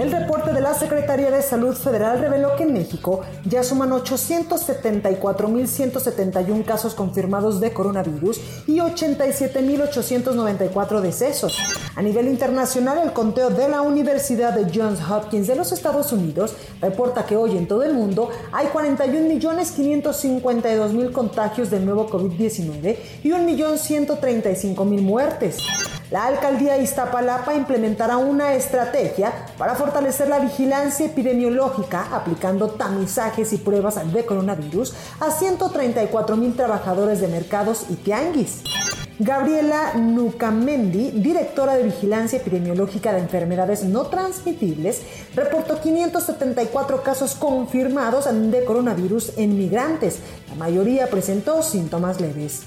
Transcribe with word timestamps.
El 0.00 0.10
reporte 0.10 0.52
de 0.54 0.62
la 0.62 0.72
Secretaría 0.72 1.30
de 1.30 1.42
Salud 1.42 1.74
Federal 1.74 2.20
reveló 2.20 2.56
que 2.56 2.62
en 2.62 2.72
México 2.72 3.20
ya 3.44 3.62
suman 3.62 3.90
874.171 3.90 6.64
casos 6.64 6.94
confirmados 6.94 7.60
de 7.60 7.74
coronavirus 7.74 8.40
y 8.66 8.78
87.894 8.78 11.02
decesos. 11.02 11.58
A 11.96 12.00
nivel 12.00 12.28
internacional, 12.28 12.98
el 13.04 13.12
conteo 13.12 13.50
de 13.50 13.68
la 13.68 13.82
Universidad 13.82 14.54
de 14.54 14.72
Johns 14.74 15.00
Hopkins 15.06 15.46
de 15.46 15.56
los 15.56 15.70
Estados 15.70 16.14
Unidos 16.14 16.54
reporta 16.80 17.26
que 17.26 17.36
hoy 17.36 17.58
en 17.58 17.68
todo 17.68 17.82
el 17.82 17.92
mundo 17.92 18.30
hay 18.52 18.68
41.552.000 18.68 21.12
contagios 21.12 21.68
del 21.68 21.84
nuevo 21.84 22.08
COVID-19 22.08 22.96
y 23.22 23.32
1.135.000 23.32 25.02
muertes. 25.02 25.58
La 26.10 26.24
alcaldía 26.24 26.76
Iztapalapa 26.76 27.54
implementará 27.54 28.16
una 28.16 28.54
estrategia 28.54 29.32
para 29.56 29.76
fortalecer 29.76 30.28
la 30.28 30.40
vigilancia 30.40 31.06
epidemiológica 31.06 32.08
aplicando 32.10 32.70
tamizajes 32.70 33.52
y 33.52 33.58
pruebas 33.58 34.12
de 34.12 34.26
coronavirus 34.26 34.92
a 35.20 35.30
134 35.30 36.36
mil 36.36 36.56
trabajadores 36.56 37.20
de 37.20 37.28
mercados 37.28 37.86
y 37.90 37.94
tianguis. 37.94 38.60
Gabriela 39.22 39.92
Nucamendi, 39.96 41.10
directora 41.10 41.74
de 41.74 41.82
Vigilancia 41.82 42.38
Epidemiológica 42.38 43.12
de 43.12 43.18
Enfermedades 43.18 43.84
No 43.84 44.06
Transmitibles, 44.06 45.02
reportó 45.34 45.78
574 45.78 47.02
casos 47.02 47.34
confirmados 47.34 48.24
de 48.50 48.64
coronavirus 48.64 49.32
en 49.36 49.58
migrantes. 49.58 50.20
La 50.48 50.54
mayoría 50.54 51.10
presentó 51.10 51.62
síntomas 51.62 52.18
leves. 52.18 52.62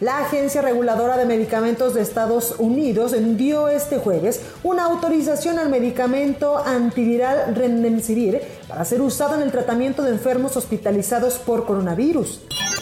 La 0.00 0.20
Agencia 0.20 0.62
Reguladora 0.62 1.18
de 1.18 1.26
Medicamentos 1.26 1.92
de 1.92 2.00
Estados 2.00 2.54
Unidos 2.56 3.14
dio 3.36 3.68
este 3.68 3.98
jueves 3.98 4.40
una 4.62 4.86
autorización 4.86 5.58
al 5.58 5.68
medicamento 5.68 6.56
antiviral 6.56 7.54
Remdesivir 7.54 8.40
para 8.66 8.86
ser 8.86 9.02
usado 9.02 9.34
en 9.34 9.42
el 9.42 9.52
tratamiento 9.52 10.02
de 10.02 10.12
enfermos 10.12 10.56
hospitalizados 10.56 11.34
por 11.34 11.66
coronavirus. 11.66 12.40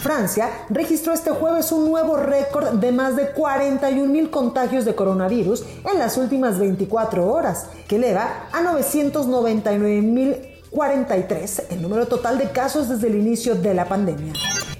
Francia 0.09 0.48
registró 0.70 1.12
este 1.12 1.33
jueves 1.33 1.70
un 1.70 1.91
nuevo 1.91 2.17
récord 2.17 2.78
de 2.81 2.92
más 2.92 3.14
de 3.14 3.31
41 3.33 4.11
mil 4.11 4.31
contagios 4.31 4.87
de 4.87 4.95
coronavirus 4.95 5.67
en 5.84 5.98
las 5.98 6.17
últimas 6.17 6.59
24 6.59 7.31
horas, 7.31 7.67
que 7.87 7.97
eleva 7.97 8.48
a 8.50 8.62
999 8.62 10.00
mil 10.00 10.58
43 10.71 11.65
el 11.71 11.83
número 11.83 12.07
total 12.07 12.39
de 12.39 12.51
casos 12.51 12.89
desde 12.89 13.09
el 13.09 13.17
inicio 13.17 13.55
de 13.55 13.75
la 13.75 13.87
pandemia. 13.87 14.33